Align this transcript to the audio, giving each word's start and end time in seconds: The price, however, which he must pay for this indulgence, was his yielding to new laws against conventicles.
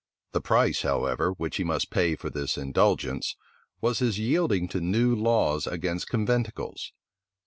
The 0.31 0.41
price, 0.41 0.81
however, 0.81 1.29
which 1.33 1.57
he 1.57 1.63
must 1.63 1.91
pay 1.91 2.15
for 2.15 2.31
this 2.31 2.57
indulgence, 2.57 3.35
was 3.81 3.99
his 3.99 4.17
yielding 4.17 4.67
to 4.69 4.81
new 4.81 5.13
laws 5.15 5.67
against 5.67 6.09
conventicles. 6.09 6.91